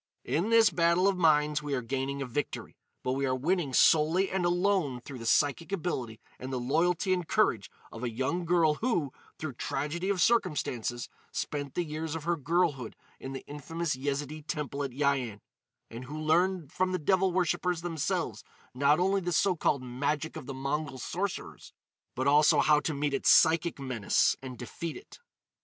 [0.25, 2.75] "In this battle of minds we are gaining a victory.
[3.03, 7.27] But we are winning solely and alone through the psychic ability and the loyalty and
[7.27, 12.35] courage of a young girl who, through tragedy of circumstances, spent the years of her
[12.35, 15.39] girlhood in the infamous Yezidee temple at Yian,
[15.91, 18.43] and who learned from the devil worshipers themselves
[18.73, 21.73] not only this so called magic of the Mongol sorcerers,
[22.15, 25.19] but also how to meet its psychic menace and defeat it."